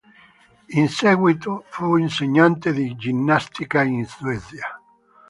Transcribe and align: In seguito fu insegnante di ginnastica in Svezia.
In 0.69 0.89
seguito 0.89 1.63
fu 1.69 1.95
insegnante 1.95 2.73
di 2.73 2.95
ginnastica 2.95 3.83
in 3.83 4.03
Svezia. 4.07 4.81